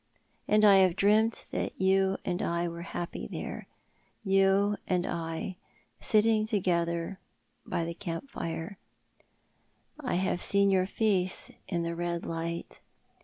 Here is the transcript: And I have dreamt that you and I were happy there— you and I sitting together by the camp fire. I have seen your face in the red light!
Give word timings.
And 0.47 0.65
I 0.65 0.77
have 0.77 0.95
dreamt 0.95 1.45
that 1.51 1.79
you 1.79 2.17
and 2.25 2.41
I 2.41 2.67
were 2.67 2.81
happy 2.81 3.27
there— 3.27 3.67
you 4.23 4.77
and 4.87 5.05
I 5.05 5.57
sitting 5.99 6.47
together 6.47 7.19
by 7.67 7.85
the 7.85 7.93
camp 7.93 8.31
fire. 8.31 8.79
I 9.99 10.15
have 10.15 10.41
seen 10.41 10.71
your 10.71 10.87
face 10.87 11.51
in 11.67 11.83
the 11.83 11.93
red 11.95 12.25
light! 12.25 12.79